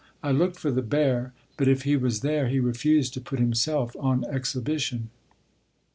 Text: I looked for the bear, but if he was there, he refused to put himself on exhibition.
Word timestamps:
I 0.23 0.31
looked 0.31 0.57
for 0.57 0.71
the 0.71 0.81
bear, 0.81 1.31
but 1.57 1.67
if 1.67 1.83
he 1.83 1.95
was 1.95 2.21
there, 2.21 2.47
he 2.47 2.59
refused 2.59 3.13
to 3.13 3.21
put 3.21 3.37
himself 3.37 3.95
on 3.99 4.23
exhibition. 4.25 5.11